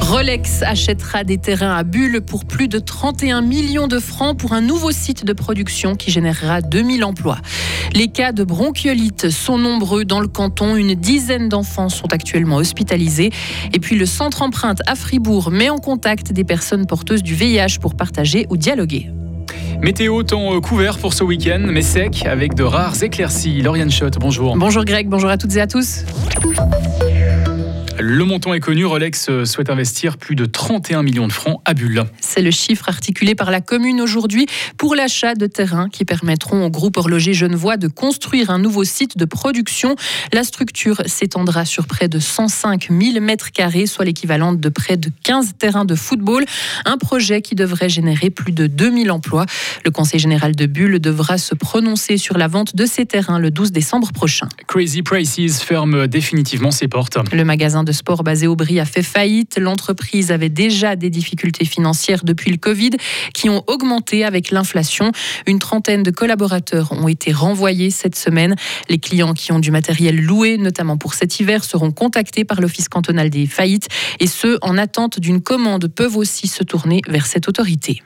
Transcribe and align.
Rolex 0.00 0.62
achètera 0.62 1.24
des 1.24 1.36
terrains 1.36 1.76
à 1.76 1.82
Bulle 1.82 2.22
pour 2.22 2.46
plus 2.46 2.68
de 2.68 2.78
31 2.78 3.42
millions 3.42 3.86
de 3.86 3.98
francs 3.98 4.38
pour 4.38 4.54
un 4.54 4.62
nouveau 4.62 4.92
site 4.92 5.26
de 5.26 5.34
production 5.34 5.94
qui 5.94 6.10
générera 6.10 6.62
2000 6.62 7.04
emplois. 7.04 7.36
Les 7.92 8.08
cas 8.08 8.32
de 8.32 8.42
bronchiolite 8.42 9.28
sont 9.28 9.58
nombreux 9.58 10.06
dans 10.06 10.20
le 10.20 10.28
canton. 10.28 10.74
Une 10.76 10.94
dizaine 10.94 11.50
d'enfants 11.50 11.90
sont 11.90 12.10
actuellement 12.14 12.56
hospitalisés. 12.56 13.30
Et 13.74 13.78
puis 13.78 13.94
le 13.94 14.06
centre 14.06 14.40
empreinte 14.40 14.80
à 14.86 14.94
Fribourg 14.94 15.50
met 15.50 15.68
en 15.68 15.76
contact 15.76 16.32
des 16.32 16.44
personnes 16.44 16.86
porteuses 16.86 17.22
du 17.22 17.34
VIH 17.34 17.78
pour 17.78 17.94
partager 17.94 18.46
ou 18.48 18.56
dialoguer. 18.56 19.10
Météo 19.82 20.22
temps 20.22 20.60
couvert 20.60 20.98
pour 20.98 21.12
ce 21.12 21.22
week-end, 21.22 21.62
mais 21.62 21.82
sec, 21.82 22.24
avec 22.26 22.54
de 22.54 22.62
rares 22.62 23.02
éclaircies. 23.02 23.60
Lauriane 23.60 23.90
Schott, 23.90 24.16
bonjour. 24.18 24.56
Bonjour 24.56 24.84
Greg, 24.84 25.08
bonjour 25.08 25.30
à 25.30 25.36
toutes 25.36 25.54
et 25.56 25.60
à 25.60 25.66
tous. 25.66 26.04
Le 28.08 28.24
montant 28.24 28.54
est 28.54 28.60
connu, 28.60 28.84
Rolex 28.84 29.26
euh, 29.30 29.44
souhaite 29.44 29.68
investir 29.68 30.16
plus 30.16 30.36
de 30.36 30.46
31 30.46 31.02
millions 31.02 31.26
de 31.26 31.32
francs 31.32 31.60
à 31.64 31.74
Bulle. 31.74 32.04
C'est 32.20 32.40
le 32.40 32.52
chiffre 32.52 32.88
articulé 32.88 33.34
par 33.34 33.50
la 33.50 33.60
commune 33.60 34.00
aujourd'hui 34.00 34.46
pour 34.76 34.94
l'achat 34.94 35.34
de 35.34 35.46
terrains 35.46 35.88
qui 35.88 36.04
permettront 36.04 36.64
au 36.64 36.70
groupe 36.70 36.98
horloger 36.98 37.34
Genevois 37.34 37.76
de 37.76 37.88
construire 37.88 38.50
un 38.50 38.60
nouveau 38.60 38.84
site 38.84 39.18
de 39.18 39.24
production. 39.24 39.96
La 40.32 40.44
structure 40.44 41.02
s'étendra 41.06 41.64
sur 41.64 41.88
près 41.88 42.06
de 42.06 42.20
105 42.20 42.90
000 42.90 43.18
mètres 43.20 43.50
carrés, 43.50 43.86
soit 43.86 44.04
l'équivalent 44.04 44.52
de 44.52 44.68
près 44.68 44.96
de 44.96 45.10
15 45.24 45.54
terrains 45.58 45.84
de 45.84 45.96
football. 45.96 46.44
Un 46.84 46.98
projet 46.98 47.42
qui 47.42 47.56
devrait 47.56 47.88
générer 47.88 48.30
plus 48.30 48.52
de 48.52 48.68
2000 48.68 49.10
emplois. 49.10 49.46
Le 49.84 49.90
Conseil 49.90 50.20
général 50.20 50.54
de 50.54 50.66
Bulle 50.66 51.00
devra 51.00 51.38
se 51.38 51.56
prononcer 51.56 52.18
sur 52.18 52.38
la 52.38 52.46
vente 52.46 52.76
de 52.76 52.86
ces 52.86 53.04
terrains 53.04 53.40
le 53.40 53.50
12 53.50 53.72
décembre 53.72 54.12
prochain. 54.12 54.48
Crazy 54.68 55.02
Prices 55.02 55.60
ferme 55.60 56.06
définitivement 56.06 56.70
ses 56.70 56.86
portes. 56.86 57.18
Le 57.32 57.44
magasin 57.44 57.82
de 57.82 57.95
sport 57.96 58.22
basé 58.22 58.46
au 58.46 58.54
Brie 58.54 58.78
a 58.78 58.84
fait 58.84 59.02
faillite. 59.02 59.58
L'entreprise 59.58 60.30
avait 60.30 60.48
déjà 60.48 60.94
des 60.94 61.10
difficultés 61.10 61.64
financières 61.64 62.24
depuis 62.24 62.52
le 62.52 62.56
Covid 62.58 62.90
qui 63.34 63.48
ont 63.48 63.64
augmenté 63.66 64.24
avec 64.24 64.52
l'inflation. 64.52 65.10
Une 65.46 65.58
trentaine 65.58 66.04
de 66.04 66.12
collaborateurs 66.12 66.92
ont 66.92 67.08
été 67.08 67.32
renvoyés 67.32 67.90
cette 67.90 68.16
semaine. 68.16 68.54
Les 68.88 68.98
clients 68.98 69.34
qui 69.34 69.50
ont 69.50 69.58
du 69.58 69.72
matériel 69.72 70.20
loué, 70.22 70.58
notamment 70.58 70.96
pour 70.96 71.14
cet 71.14 71.40
hiver, 71.40 71.64
seront 71.64 71.90
contactés 71.90 72.44
par 72.44 72.60
l'Office 72.60 72.88
cantonal 72.88 73.30
des 73.30 73.46
faillites 73.46 73.88
et 74.20 74.28
ceux 74.28 74.58
en 74.62 74.78
attente 74.78 75.18
d'une 75.18 75.40
commande 75.40 75.88
peuvent 75.88 76.16
aussi 76.16 76.46
se 76.46 76.62
tourner 76.62 77.00
vers 77.08 77.26
cette 77.26 77.48
autorité. 77.48 78.02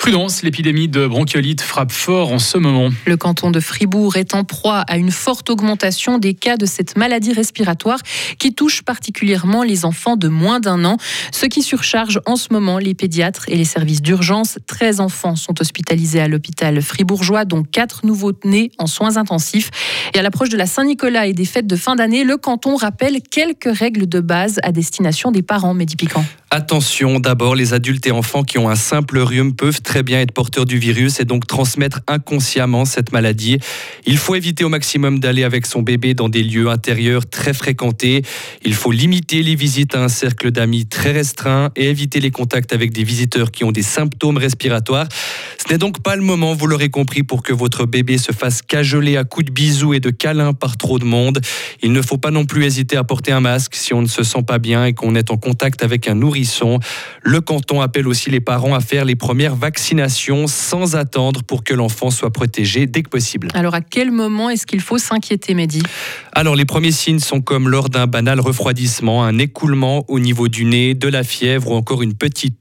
Prudence, 0.00 0.42
l'épidémie 0.42 0.88
de 0.88 1.06
bronchiolite 1.06 1.60
frappe 1.60 1.92
fort 1.92 2.32
en 2.32 2.38
ce 2.38 2.56
moment. 2.56 2.88
Le 3.04 3.18
canton 3.18 3.50
de 3.50 3.60
Fribourg 3.60 4.16
est 4.16 4.34
en 4.34 4.44
proie 4.44 4.78
à 4.88 4.96
une 4.96 5.10
forte 5.10 5.50
augmentation 5.50 6.16
des 6.16 6.32
cas 6.32 6.56
de 6.56 6.64
cette 6.64 6.96
maladie 6.96 7.34
respiratoire 7.34 7.98
qui 8.38 8.54
touche 8.54 8.80
particulièrement 8.80 9.62
les 9.62 9.84
enfants 9.84 10.16
de 10.16 10.28
moins 10.28 10.58
d'un 10.58 10.86
an, 10.86 10.96
ce 11.32 11.44
qui 11.44 11.62
surcharge 11.62 12.18
en 12.24 12.36
ce 12.36 12.48
moment 12.50 12.78
les 12.78 12.94
pédiatres 12.94 13.44
et 13.48 13.56
les 13.56 13.66
services 13.66 14.00
d'urgence. 14.00 14.58
13 14.66 15.00
enfants 15.00 15.36
sont 15.36 15.60
hospitalisés 15.60 16.22
à 16.22 16.28
l'hôpital 16.28 16.80
fribourgeois, 16.80 17.44
dont 17.44 17.62
4 17.62 18.06
nouveaux-nés 18.06 18.72
en 18.78 18.86
soins 18.86 19.18
intensifs. 19.18 19.68
Et 20.14 20.18
à 20.18 20.22
l'approche 20.22 20.48
de 20.48 20.56
la 20.56 20.66
Saint-Nicolas 20.66 21.26
et 21.26 21.34
des 21.34 21.44
fêtes 21.44 21.66
de 21.66 21.76
fin 21.76 21.94
d'année, 21.94 22.24
le 22.24 22.38
canton 22.38 22.74
rappelle 22.76 23.20
quelques 23.20 23.68
règles 23.70 24.08
de 24.08 24.20
base 24.20 24.60
à 24.62 24.72
destination 24.72 25.30
des 25.30 25.42
parents 25.42 25.74
médipicants. 25.74 26.24
Attention, 26.52 27.20
d'abord, 27.20 27.54
les 27.54 27.74
adultes 27.74 28.08
et 28.08 28.10
enfants 28.10 28.42
qui 28.42 28.58
ont 28.58 28.68
un 28.68 28.74
simple 28.74 29.20
rhume 29.20 29.54
peuvent 29.54 29.82
très 29.82 30.02
bien 30.02 30.20
être 30.20 30.32
porteurs 30.32 30.64
du 30.64 30.78
virus 30.78 31.20
et 31.20 31.24
donc 31.24 31.46
transmettre 31.46 32.00
inconsciemment 32.08 32.84
cette 32.84 33.12
maladie. 33.12 33.58
Il 34.04 34.18
faut 34.18 34.34
éviter 34.34 34.64
au 34.64 34.68
maximum 34.68 35.20
d'aller 35.20 35.44
avec 35.44 35.64
son 35.64 35.82
bébé 35.82 36.12
dans 36.14 36.28
des 36.28 36.42
lieux 36.42 36.68
intérieurs 36.68 37.30
très 37.30 37.54
fréquentés. 37.54 38.22
Il 38.64 38.74
faut 38.74 38.90
limiter 38.90 39.44
les 39.44 39.54
visites 39.54 39.94
à 39.94 40.02
un 40.02 40.08
cercle 40.08 40.50
d'amis 40.50 40.86
très 40.86 41.12
restreint 41.12 41.70
et 41.76 41.88
éviter 41.88 42.18
les 42.18 42.32
contacts 42.32 42.72
avec 42.72 42.90
des 42.90 43.04
visiteurs 43.04 43.52
qui 43.52 43.62
ont 43.62 43.70
des 43.70 43.84
symptômes 43.84 44.36
respiratoires. 44.36 45.06
Ce 45.64 45.72
n'est 45.72 45.78
donc 45.78 46.02
pas 46.02 46.16
le 46.16 46.22
moment, 46.22 46.54
vous 46.54 46.66
l'aurez 46.66 46.90
compris, 46.90 47.22
pour 47.22 47.44
que 47.44 47.52
votre 47.52 47.86
bébé 47.86 48.18
se 48.18 48.32
fasse 48.32 48.60
cajoler 48.60 49.16
à 49.16 49.22
coups 49.22 49.46
de 49.46 49.52
bisous 49.52 49.94
et 49.94 50.00
de 50.00 50.10
câlins 50.10 50.52
par 50.52 50.76
trop 50.76 50.98
de 50.98 51.04
monde. 51.04 51.40
Il 51.80 51.92
ne 51.92 52.02
faut 52.02 52.18
pas 52.18 52.32
non 52.32 52.44
plus 52.44 52.64
hésiter 52.64 52.96
à 52.96 53.04
porter 53.04 53.30
un 53.30 53.40
masque 53.40 53.76
si 53.76 53.94
on 53.94 54.02
ne 54.02 54.08
se 54.08 54.24
sent 54.24 54.42
pas 54.42 54.58
bien 54.58 54.84
et 54.86 54.94
qu'on 54.94 55.14
est 55.14 55.30
en 55.30 55.36
contact 55.36 55.84
avec 55.84 56.08
un 56.08 56.16
nourrisson 56.16 56.39
le 57.22 57.40
canton 57.40 57.80
appelle 57.80 58.08
aussi 58.08 58.30
les 58.30 58.40
parents 58.40 58.74
à 58.74 58.80
faire 58.80 59.04
les 59.04 59.16
premières 59.16 59.56
vaccinations 59.56 60.46
sans 60.46 60.96
attendre 60.96 61.42
pour 61.42 61.64
que 61.64 61.74
l'enfant 61.74 62.10
soit 62.10 62.32
protégé 62.32 62.86
dès 62.86 63.02
que 63.02 63.08
possible. 63.08 63.48
Alors 63.54 63.74
à 63.74 63.80
quel 63.80 64.10
moment 64.10 64.50
est-ce 64.50 64.66
qu'il 64.66 64.80
faut 64.80 64.98
s'inquiéter, 64.98 65.54
Mehdi? 65.54 65.82
Alors 66.32 66.56
les 66.56 66.64
premiers 66.64 66.92
signes 66.92 67.18
sont 67.18 67.40
comme 67.40 67.68
lors 67.68 67.88
d'un 67.88 68.06
banal 68.06 68.40
refroidissement, 68.40 69.24
un 69.24 69.38
écoulement 69.38 70.04
au 70.08 70.18
niveau 70.18 70.48
du 70.48 70.64
nez, 70.64 70.94
de 70.94 71.08
la 71.08 71.24
fièvre 71.24 71.70
ou 71.70 71.74
encore 71.74 72.02
une 72.02 72.14
petite 72.14 72.59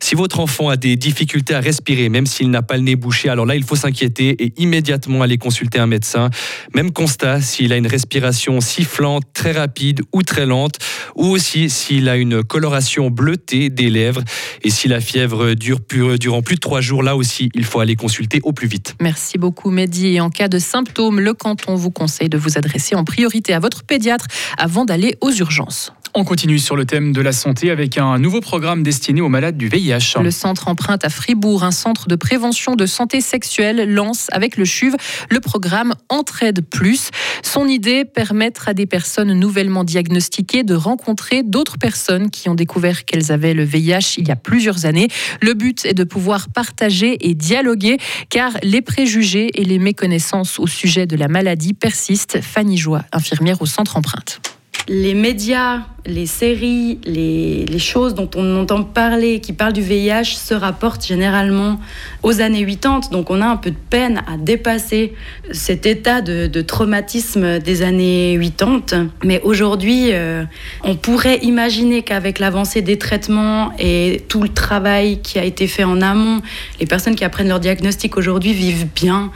Si 0.00 0.14
votre 0.14 0.40
enfant 0.40 0.68
a 0.68 0.76
des 0.76 0.96
difficultés 0.96 1.54
à 1.54 1.60
respirer, 1.60 2.08
même 2.08 2.26
s'il 2.26 2.50
n'a 2.50 2.62
pas 2.62 2.76
le 2.76 2.82
nez 2.82 2.96
bouché, 2.96 3.28
alors 3.28 3.46
là, 3.46 3.54
il 3.54 3.64
faut 3.64 3.76
s'inquiéter 3.76 4.42
et 4.42 4.52
immédiatement 4.56 5.22
aller 5.22 5.38
consulter 5.38 5.78
un 5.78 5.86
médecin. 5.86 6.30
Même 6.74 6.92
constat 6.92 7.40
s'il 7.40 7.72
a 7.72 7.76
une 7.76 7.86
respiration 7.86 8.60
sifflante, 8.60 9.24
très 9.34 9.52
rapide 9.52 10.00
ou 10.12 10.22
très 10.22 10.46
lente, 10.46 10.78
ou 11.14 11.26
aussi 11.26 11.70
s'il 11.70 12.08
a 12.08 12.16
une 12.16 12.42
coloration 12.42 13.10
bleutée 13.10 13.68
des 13.68 13.90
lèvres. 13.90 14.22
Et 14.62 14.70
si 14.70 14.88
la 14.88 15.00
fièvre 15.00 15.54
dure 15.54 15.80
durant 16.18 16.42
plus 16.42 16.56
de 16.56 16.60
trois 16.60 16.80
jours, 16.80 17.02
là 17.02 17.16
aussi, 17.16 17.50
il 17.54 17.64
faut 17.64 17.80
aller 17.80 17.96
consulter 17.96 18.40
au 18.42 18.52
plus 18.52 18.68
vite. 18.68 18.94
Merci 19.00 19.38
beaucoup, 19.38 19.70
Mehdi. 19.70 20.14
Et 20.14 20.20
en 20.20 20.30
cas 20.30 20.48
de 20.48 20.58
symptômes, 20.58 21.20
le 21.20 21.34
canton 21.34 21.74
vous 21.74 21.90
conseille 21.90 22.28
de 22.28 22.38
vous 22.38 22.58
adresser 22.58 22.94
en 22.94 23.04
priorité 23.04 23.52
à 23.52 23.58
votre 23.58 23.84
pédiatre 23.84 24.26
avant 24.56 24.84
d'aller 24.84 25.16
aux 25.20 25.32
urgences. 25.32 25.92
On 26.18 26.24
continue 26.24 26.58
sur 26.58 26.76
le 26.76 26.86
thème 26.86 27.12
de 27.12 27.20
la 27.20 27.32
santé 27.32 27.70
avec 27.70 27.98
un 27.98 28.18
nouveau 28.18 28.40
programme 28.40 28.82
destiné 28.82 29.20
aux 29.20 29.28
malades 29.28 29.58
du 29.58 29.68
VIH. 29.68 30.18
Le 30.22 30.30
centre 30.30 30.68
empreinte 30.68 31.04
à 31.04 31.10
Fribourg, 31.10 31.62
un 31.62 31.70
centre 31.70 32.08
de 32.08 32.16
prévention 32.16 32.74
de 32.74 32.86
santé 32.86 33.20
sexuelle, 33.20 33.92
lance 33.92 34.28
avec 34.32 34.56
le 34.56 34.64
CHUV 34.64 34.96
le 35.28 35.40
programme 35.40 35.94
Entraide 36.08 36.62
Plus. 36.66 37.10
Son 37.42 37.68
idée, 37.68 38.06
permettre 38.06 38.66
à 38.70 38.72
des 38.72 38.86
personnes 38.86 39.34
nouvellement 39.34 39.84
diagnostiquées 39.84 40.62
de 40.62 40.74
rencontrer 40.74 41.42
d'autres 41.42 41.76
personnes 41.76 42.30
qui 42.30 42.48
ont 42.48 42.54
découvert 42.54 43.04
qu'elles 43.04 43.30
avaient 43.30 43.52
le 43.52 43.64
VIH 43.64 44.14
il 44.16 44.26
y 44.26 44.30
a 44.30 44.36
plusieurs 44.36 44.86
années. 44.86 45.08
Le 45.42 45.52
but 45.52 45.84
est 45.84 45.92
de 45.92 46.04
pouvoir 46.04 46.48
partager 46.48 47.28
et 47.28 47.34
dialoguer 47.34 47.98
car 48.30 48.52
les 48.62 48.80
préjugés 48.80 49.50
et 49.60 49.64
les 49.64 49.78
méconnaissances 49.78 50.58
au 50.60 50.66
sujet 50.66 51.06
de 51.06 51.16
la 51.16 51.28
maladie 51.28 51.74
persistent. 51.74 52.40
Fanny 52.40 52.78
Joie, 52.78 53.04
infirmière 53.12 53.60
au 53.60 53.66
centre 53.66 53.98
empreinte 53.98 54.40
les 54.88 55.14
médias, 55.14 55.80
les 56.06 56.26
séries, 56.26 57.00
les, 57.04 57.66
choses 57.78 58.14
dont 58.14 58.30
on 58.36 58.60
entend 58.60 58.84
parler, 58.84 59.40
qui 59.40 59.52
parlent 59.52 59.72
du 59.72 59.82
VIH, 59.82 60.36
se 60.36 60.54
rapportent 60.54 61.04
généralement 61.04 61.80
aux 62.22 62.40
années 62.40 62.64
80. 62.64 63.10
Donc 63.10 63.30
on 63.30 63.40
a 63.40 63.46
un 63.46 63.56
peu 63.56 63.70
de 63.70 63.76
peine 63.90 64.22
à 64.26 64.36
dépasser 64.36 65.14
cet 65.52 65.86
état 65.86 66.20
de, 66.20 66.62
traumatisme 66.62 67.58
des 67.58 67.82
années 67.82 68.38
80. 68.58 69.08
Mais 69.24 69.40
aujourd'hui, 69.42 70.12
euh, 70.12 70.44
on 70.84 70.94
pourrait 70.94 71.38
imaginer 71.42 72.02
qu'avec 72.02 72.38
l'avancée 72.38 72.82
des 72.82 72.98
traitements 72.98 73.72
et 73.78 74.22
tout 74.28 74.42
le 74.42 74.48
travail 74.48 75.20
qui 75.20 75.38
a 75.38 75.44
été 75.44 75.66
fait 75.66 75.84
en 75.84 76.00
amont, 76.00 76.40
les 76.80 76.86
personnes 76.86 77.16
qui 77.16 77.24
apprennent 77.24 77.48
leur 77.48 77.60
diagnostic 77.60 78.16
aujourd'hui 78.16 78.52
vivent 78.52 78.88
bien. 78.94 79.32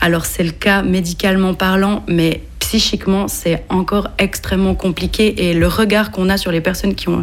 Alors 0.00 0.26
c'est 0.26 0.44
le 0.44 0.50
cas 0.50 0.82
médicalement 0.82 1.54
parlant, 1.54 2.04
mais 2.08 2.42
psychiquement, 2.66 3.28
c'est 3.28 3.62
encore 3.68 4.08
extrêmement 4.18 4.74
compliqué. 4.74 5.48
Et 5.48 5.54
le 5.54 5.68
regard 5.68 6.10
qu'on 6.10 6.28
a 6.28 6.36
sur 6.36 6.50
les 6.50 6.60
personnes 6.60 6.96
qui 6.96 7.08
ont 7.08 7.22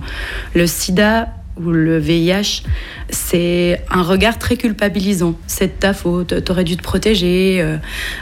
le 0.54 0.68
sida 0.68 1.28
ou 1.58 1.72
le 1.72 1.98
VIH, 1.98 2.64
c'est 3.10 3.82
un 3.92 4.04
regard 4.04 4.40
très 4.40 4.56
culpabilisant. 4.56 5.36
C'est 5.46 5.68
de 5.68 5.80
ta 5.82 5.94
faute, 5.94 6.46
t'aurais 6.46 6.64
dû 6.64 6.78
te 6.78 6.82
protéger, 6.82 7.60
euh, 7.60 7.76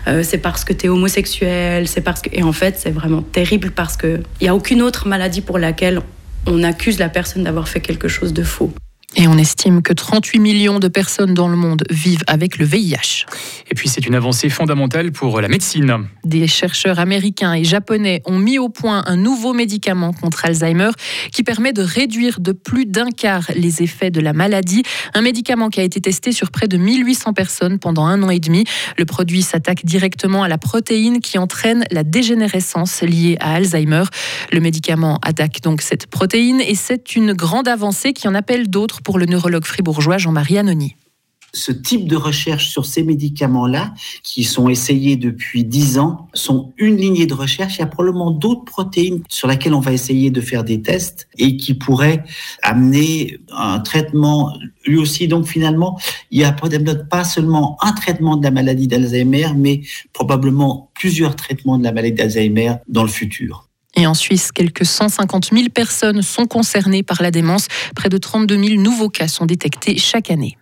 euh, 0.08 0.24
c'est 0.24 0.40
parce 0.40 0.66
que 0.66 0.74
t'es 0.74 0.90
homosexuel, 0.90 1.88
c'est 1.88 2.02
parce 2.02 2.24
que... 2.24 2.30
Et 2.34 2.42
en 2.42 2.54
fait, 2.54 2.80
c'est 2.80 2.90
vraiment 2.90 3.22
terrible 3.22 3.70
parce 3.70 3.98
qu'il 3.98 4.24
n'y 4.42 4.48
a 4.48 4.56
aucune 4.56 4.82
autre 4.82 5.08
maladie 5.08 5.42
pour 5.42 5.60
laquelle 5.60 6.02
on 6.48 6.64
accuse 6.64 6.98
la 6.98 7.10
personne 7.10 7.44
d'avoir 7.44 7.68
fait 7.68 7.82
quelque 7.82 8.08
chose 8.08 8.34
de 8.34 8.42
faux. 8.42 8.74
Et 9.18 9.28
on 9.28 9.38
estime 9.38 9.82
que 9.82 9.92
38 9.92 10.40
millions 10.40 10.80
de 10.80 10.88
personnes 10.88 11.34
dans 11.34 11.50
le 11.50 11.58
monde 11.58 11.84
vivent 11.90 12.24
avec 12.28 12.58
le 12.58 12.66
VIH. 12.66 13.26
Et 13.70 13.76
puis 13.76 13.90
c'est 13.90 14.06
une 14.08 14.16
avancée 14.16 14.50
fondamentale 14.50 15.12
pour 15.12 15.42
la 15.42 15.50
médecine. 15.50 16.08
Des 16.24 16.48
chercheurs 16.48 16.98
américains 16.98 17.54
et 17.54 17.66
japonais 17.66 18.22
ont 18.26 18.38
mis 18.38 18.58
au 18.58 18.70
point 18.70 19.04
un 19.06 19.18
nouveau 19.18 19.52
médicament 19.52 20.14
contre 20.14 20.46
Alzheimer 20.46 20.92
qui 21.34 21.44
permet 21.44 21.74
de 21.74 21.82
réduire 21.82 22.40
de 22.40 22.54
plus 22.54 22.86
d'un 22.86 23.10
quart 23.10 23.52
les 23.54 23.84
effets 23.84 24.12
de 24.12 24.22
la 24.22 24.32
maladie. 24.32 24.84
Un 25.14 25.22
médicament 25.22 25.70
qui 25.70 25.82
a 25.82 25.84
été 25.84 26.00
testé 26.00 26.32
sur 26.32 26.50
près 26.50 26.70
de 26.70 26.78
1800 26.78 27.34
personnes 27.34 27.80
pendant 27.80 28.06
un 28.06 28.24
an 28.24 28.30
et 28.30 28.40
demi. 28.40 28.64
Le 28.98 29.04
produit 29.04 29.42
s'attaque 29.42 29.84
directement 29.84 30.44
à 30.44 30.48
la 30.48 30.58
protéine 30.58 31.20
qui 31.20 31.38
entraîne 31.38 31.84
la 31.92 32.04
dégénérescence 32.04 33.02
liée 33.02 33.36
à 33.42 33.56
Alzheimer. 33.56 34.04
Le 34.54 34.62
médicament 34.62 35.20
attaque 35.22 35.62
donc 35.62 35.82
cette 35.82 36.08
protéine 36.08 36.62
et 36.62 36.76
c'est 36.76 37.18
une 37.18 37.34
grande 37.34 37.68
avancée 37.68 38.14
qui 38.14 38.30
en 38.30 38.36
appelle 38.36 38.70
d'autres 38.70 39.01
pour 39.04 39.20
le 39.20 39.26
neurologue 39.26 39.66
fribourgeois 39.66 40.18
Jean-Marie 40.18 40.58
Anony. 40.58 40.96
Ce 41.54 41.74
type 41.74 42.08
de 42.08 42.16
recherche 42.16 42.70
sur 42.70 42.86
ces 42.86 43.04
médicaments-là, 43.04 43.94
qui 44.24 44.46
sont 44.46 44.70
essayés 44.70 45.18
depuis 45.18 45.66
10 45.66 46.00
ans, 46.00 46.30
sont 46.34 46.72
une 46.78 46.96
lignée 46.96 47.26
de 47.26 47.34
recherche. 47.34 47.76
Il 47.76 47.80
y 47.80 47.84
a 47.84 47.88
probablement 47.88 48.32
d'autres 48.32 48.64
protéines 48.64 49.22
sur 49.28 49.50
lesquelles 49.50 49.74
on 49.74 49.82
va 49.82 49.92
essayer 49.92 50.30
de 50.30 50.40
faire 50.40 50.64
des 50.64 50.82
tests 50.82 51.28
et 51.38 51.58
qui 51.58 51.74
pourraient 51.74 52.24
amener 52.64 53.38
un 53.52 53.82
traitement 53.82 54.58
lui 54.86 54.98
aussi. 54.98 55.28
Donc 55.28 55.46
finalement, 55.46 56.00
il 56.32 56.40
y 56.40 56.46
a 56.46 56.54
pas 56.54 57.24
seulement 57.26 57.78
un 57.82 57.92
traitement 57.92 58.38
de 58.38 58.44
la 58.44 58.52
maladie 58.52 58.88
d'Alzheimer, 58.88 59.50
mais 59.58 59.82
probablement 60.14 60.90
plusieurs 60.94 61.36
traitements 61.36 61.78
de 61.78 61.84
la 61.84 61.92
maladie 61.92 62.14
d'Alzheimer 62.14 62.76
dans 62.88 63.04
le 63.04 63.10
futur. 63.10 63.68
Et 63.96 64.08
en 64.08 64.14
Suisse, 64.14 64.52
quelques 64.52 64.86
150 64.86 65.50
000 65.54 65.70
personnes 65.74 66.22
sont 66.22 66.46
concernées 66.46 67.04
par 67.04 67.22
la 67.22 67.32
démence. 67.32 67.68
Près 67.96 68.10
de 68.10 68.18
32 68.18 68.58
000 68.58 68.82
nouveaux 68.82 69.10
cas 69.10 69.28
sont 69.28 69.46
détectés 69.46 69.98
chaque 69.98 70.32
année. 70.32 70.58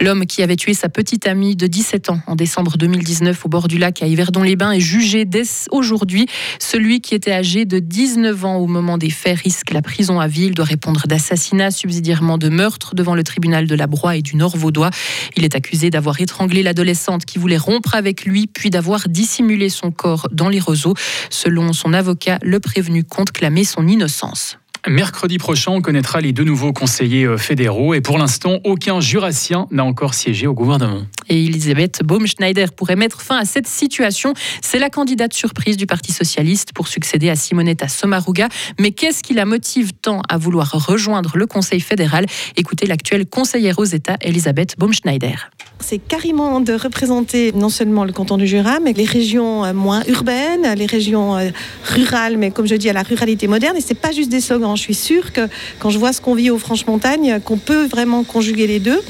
L'homme 0.00 0.26
qui 0.26 0.42
avait 0.42 0.56
tué 0.56 0.74
sa 0.74 0.88
petite 0.88 1.26
amie 1.26 1.56
de 1.56 1.66
17 1.66 2.10
ans 2.10 2.20
en 2.26 2.36
décembre 2.36 2.76
2019 2.76 3.44
au 3.44 3.48
bord 3.48 3.68
du 3.68 3.78
lac 3.78 4.02
à 4.02 4.06
Yverdon-les-Bains 4.06 4.72
est 4.72 4.80
jugé 4.80 5.24
dès 5.24 5.42
aujourd'hui. 5.70 6.26
Celui 6.58 7.00
qui 7.00 7.14
était 7.14 7.32
âgé 7.32 7.64
de 7.64 7.78
19 7.78 8.44
ans 8.44 8.56
au 8.56 8.66
moment 8.66 8.98
des 8.98 9.10
faits 9.10 9.38
risque 9.38 9.72
la 9.72 9.82
prison 9.82 10.20
à 10.20 10.26
vie. 10.26 10.46
Il 10.46 10.54
doit 10.54 10.64
répondre 10.64 11.06
d'assassinat, 11.06 11.70
subsidiairement 11.70 12.38
de 12.38 12.48
meurtre 12.48 12.94
devant 12.94 13.14
le 13.14 13.24
tribunal 13.24 13.66
de 13.66 13.74
la 13.74 13.86
Broye 13.86 14.16
et 14.16 14.22
du 14.22 14.36
Nord-Vaudois. 14.36 14.90
Il 15.36 15.44
est 15.44 15.54
accusé 15.54 15.90
d'avoir 15.90 16.20
étranglé 16.20 16.62
l'adolescente 16.62 17.24
qui 17.24 17.38
voulait 17.38 17.56
rompre 17.56 17.94
avec 17.94 18.24
lui, 18.24 18.46
puis 18.46 18.70
d'avoir 18.70 19.08
dissimulé 19.08 19.68
son 19.68 19.90
corps 19.90 20.28
dans 20.32 20.48
les 20.48 20.60
roseaux. 20.60 20.94
Selon 21.30 21.72
son 21.72 21.92
avocat, 21.92 22.38
le 22.42 22.60
prévenu 22.60 23.04
compte 23.04 23.32
clamer 23.32 23.64
son 23.64 23.86
innocence. 23.86 24.58
Mercredi 24.86 25.38
prochain, 25.38 25.72
on 25.72 25.80
connaîtra 25.80 26.20
les 26.20 26.32
deux 26.32 26.44
nouveaux 26.44 26.72
conseillers 26.72 27.24
euh, 27.24 27.36
fédéraux 27.36 27.94
et 27.94 28.00
pour 28.00 28.16
l'instant, 28.16 28.58
aucun 28.64 29.00
jurassien 29.00 29.66
n'a 29.70 29.84
encore 29.84 30.14
siégé 30.14 30.46
au 30.46 30.54
gouvernement. 30.54 31.02
Et 31.28 31.44
Elisabeth 31.44 32.02
Baumschneider 32.04 32.66
pourrait 32.74 32.96
mettre 32.96 33.20
fin 33.20 33.36
à 33.36 33.44
cette 33.44 33.66
situation. 33.66 34.32
C'est 34.62 34.78
la 34.78 34.88
candidate 34.88 35.34
surprise 35.34 35.76
du 35.76 35.86
Parti 35.86 36.12
socialiste 36.12 36.72
pour 36.72 36.88
succéder 36.88 37.28
à 37.28 37.36
Simonetta 37.36 37.88
Sommaruga. 37.88 38.48
Mais 38.78 38.92
qu'est-ce 38.92 39.22
qui 39.22 39.34
la 39.34 39.44
motive 39.44 39.92
tant 39.92 40.22
à 40.28 40.38
vouloir 40.38 40.70
rejoindre 40.70 41.36
le 41.36 41.46
Conseil 41.46 41.80
fédéral? 41.80 42.26
Écoutez 42.56 42.86
l'actuelle 42.86 43.26
conseillère 43.26 43.78
aux 43.78 43.84
États, 43.84 44.16
Elisabeth 44.22 44.76
Baumschneider. 44.78 45.34
C'est 45.80 45.98
carrément 45.98 46.60
de 46.60 46.72
représenter 46.72 47.52
non 47.52 47.68
seulement 47.68 48.04
le 48.04 48.12
canton 48.12 48.36
du 48.36 48.46
Jura, 48.46 48.80
mais 48.80 48.92
les 48.92 49.04
régions 49.04 49.64
euh, 49.64 49.72
moins 49.72 50.02
urbaines, 50.08 50.74
les 50.74 50.86
régions 50.86 51.36
euh, 51.36 51.50
rurales, 51.84 52.36
mais 52.36 52.50
comme 52.50 52.66
je 52.66 52.74
dis, 52.74 52.88
à 52.88 52.92
la 52.92 53.02
ruralité 53.02 53.46
moderne. 53.48 53.76
Et 53.76 53.80
c'est 53.80 53.94
pas 53.94 54.12
juste 54.12 54.30
des 54.30 54.40
slogans. 54.40 54.67
Je 54.76 54.82
suis 54.82 54.94
sûre 54.94 55.32
que 55.32 55.48
quand 55.78 55.90
je 55.90 55.98
vois 55.98 56.12
ce 56.12 56.20
qu'on 56.20 56.34
vit 56.34 56.50
aux 56.50 56.58
Franches-Montagnes, 56.58 57.40
qu'on 57.44 57.58
peut 57.58 57.86
vraiment 57.86 58.24
conjuguer 58.24 58.66
les 58.66 58.80
deux. 58.80 59.00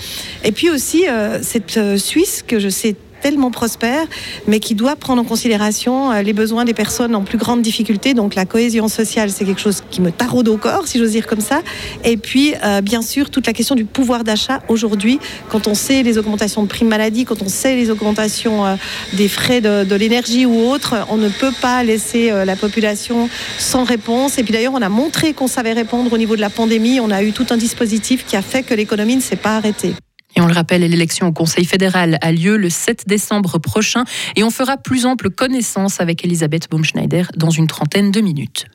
Et 0.44 0.52
puis 0.52 0.70
aussi 0.70 1.08
euh, 1.08 1.42
cette 1.42 1.98
Suisse 1.98 2.44
que 2.46 2.58
je 2.58 2.68
sais 2.68 2.96
tellement 3.20 3.50
prospère, 3.50 4.06
mais 4.46 4.60
qui 4.60 4.74
doit 4.74 4.96
prendre 4.96 5.22
en 5.22 5.24
considération 5.24 6.12
euh, 6.12 6.22
les 6.22 6.32
besoins 6.32 6.64
des 6.64 6.74
personnes 6.74 7.14
en 7.14 7.22
plus 7.22 7.38
grande 7.38 7.62
difficulté. 7.62 8.14
Donc 8.14 8.34
la 8.34 8.44
cohésion 8.44 8.88
sociale, 8.88 9.30
c'est 9.30 9.44
quelque 9.44 9.60
chose 9.60 9.82
qui 9.90 10.00
me 10.00 10.10
taraude 10.10 10.48
au 10.48 10.56
corps, 10.56 10.86
si 10.86 10.98
j'ose 10.98 11.12
dire 11.12 11.26
comme 11.26 11.40
ça. 11.40 11.62
Et 12.04 12.16
puis, 12.16 12.54
euh, 12.64 12.80
bien 12.80 13.02
sûr, 13.02 13.30
toute 13.30 13.46
la 13.46 13.52
question 13.52 13.74
du 13.74 13.84
pouvoir 13.84 14.24
d'achat 14.24 14.60
aujourd'hui, 14.68 15.18
quand 15.48 15.68
on 15.68 15.74
sait 15.74 16.02
les 16.02 16.18
augmentations 16.18 16.62
de 16.62 16.68
primes 16.68 16.88
maladie, 16.88 17.24
quand 17.24 17.42
on 17.42 17.48
sait 17.48 17.76
les 17.76 17.90
augmentations 17.90 18.64
euh, 18.64 18.74
des 19.14 19.28
frais 19.28 19.60
de, 19.60 19.84
de 19.84 19.94
l'énergie 19.94 20.46
ou 20.46 20.68
autres, 20.68 20.94
on 21.10 21.16
ne 21.16 21.28
peut 21.28 21.52
pas 21.60 21.82
laisser 21.82 22.30
la 22.44 22.56
population 22.56 23.28
sans 23.58 23.84
réponse. 23.84 24.38
Et 24.38 24.42
puis 24.42 24.52
d'ailleurs, 24.52 24.74
on 24.74 24.82
a 24.82 24.88
montré 24.88 25.32
qu'on 25.32 25.46
savait 25.46 25.72
répondre 25.72 26.12
au 26.12 26.18
niveau 26.18 26.36
de 26.36 26.40
la 26.40 26.50
pandémie. 26.50 27.00
On 27.00 27.10
a 27.10 27.22
eu 27.22 27.32
tout 27.32 27.46
un 27.50 27.56
dispositif 27.56 28.24
qui 28.26 28.36
a 28.36 28.42
fait 28.42 28.62
que 28.62 28.74
l'économie 28.74 29.16
ne 29.16 29.20
s'est 29.20 29.36
pas 29.36 29.56
arrêtée. 29.56 29.94
Et 30.38 30.40
on 30.40 30.46
le 30.46 30.54
rappelle, 30.54 30.82
l'élection 30.82 31.26
au 31.26 31.32
Conseil 31.32 31.64
fédéral 31.64 32.16
a 32.20 32.30
lieu 32.30 32.56
le 32.56 32.70
7 32.70 33.08
décembre 33.08 33.58
prochain 33.58 34.04
et 34.36 34.44
on 34.44 34.50
fera 34.50 34.76
plus 34.76 35.04
ample 35.04 35.30
connaissance 35.30 36.00
avec 36.00 36.24
Elisabeth 36.24 36.70
Baumschneider 36.70 37.24
dans 37.36 37.50
une 37.50 37.66
trentaine 37.66 38.12
de 38.12 38.20
minutes. 38.20 38.66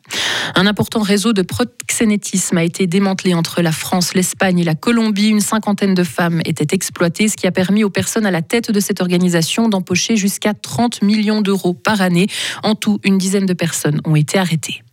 Un 0.56 0.68
important 0.68 1.00
réseau 1.00 1.32
de 1.32 1.42
proxénétisme 1.42 2.58
a 2.58 2.66
été 2.66 2.86
démantelé 2.86 3.34
entre 3.34 3.62
la 3.62 3.72
France, 3.72 4.14
l'Espagne 4.14 4.60
et 4.60 4.66
la 4.66 4.76
Colombie. 4.76 5.30
Une 5.30 5.40
cinquantaine 5.40 5.94
de 5.94 6.04
femmes 6.04 6.42
étaient 6.44 6.76
exploitées, 6.76 7.30
ce 7.30 7.38
qui 7.38 7.48
a 7.48 7.52
permis 7.52 7.86
aux 7.86 7.90
personnes 7.90 8.26
à 8.26 8.32
la 8.32 8.42
tête 8.42 8.70
de 8.70 8.80
cette 8.82 9.00
organisation 9.00 9.70
d'empocher 9.70 10.18
jusqu'à 10.18 10.54
30 10.54 11.02
millions 11.02 11.40
d'euros 11.40 11.74
par 11.74 12.02
année. 12.02 12.28
En 12.64 12.76
tout, 12.76 13.00
une 13.06 13.18
dizaine 13.18 13.46
de 13.46 13.54
personnes 13.54 14.02
ont 14.04 14.18
été 14.18 14.38
arrêtées. 14.38 14.84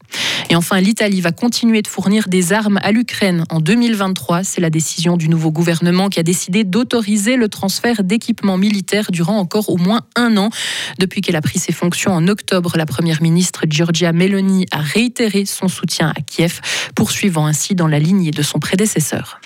Et 0.49 0.57
enfin, 0.57 0.81
l'Italie 0.81 1.21
va 1.21 1.33
continuer 1.33 1.83
de 1.83 1.89
fournir 1.89 2.29
des 2.29 2.53
armes 2.53 2.79
à 2.83 2.93
l'Ukraine 2.93 3.45
en 3.51 3.61
2023. 3.61 4.45
C'est 4.45 4.61
la 4.61 4.71
décision 4.71 5.17
du 5.17 5.29
nouveau 5.29 5.51
gouvernement 5.51 6.09
qui 6.09 6.19
a 6.19 6.23
décidé 6.23 6.65
d'autoriser 6.65 7.37
le 7.37 7.49
transfert 7.49 8.03
d'équipements 8.03 8.59
militaires 8.59 9.11
durant 9.11 9.39
encore 9.39 9.71
au 9.71 9.77
moins 9.77 10.03
un 10.17 10.37
an. 10.37 10.51
Depuis 10.99 11.21
qu'elle 11.21 11.37
a 11.37 11.41
pris 11.41 11.59
ses 11.59 11.73
fonctions 11.73 12.13
en 12.13 12.27
octobre, 12.29 12.73
la 12.77 12.87
première 12.87 13.23
ministre 13.23 13.65
Giorgia 13.69 14.13
Meloni 14.13 14.67
a 14.73 14.81
réitéré 14.81 15.45
son 15.45 15.69
soutien 15.69 16.13
à 16.17 16.21
Kiev, 16.21 16.61
poursuivant 16.95 17.47
ainsi 17.47 17.75
dans 17.75 17.87
la 17.87 17.99
lignée 17.99 18.31
de 18.31 18.43
son 18.43 18.59
prédécesseur. 18.59 19.41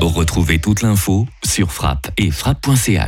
Retrouvez 0.00 0.58
toute 0.58 0.82
l'info 0.82 1.26
sur 1.44 1.72
frappe 1.72 2.10
et 2.18 2.30
frappe.ch. 2.30 3.00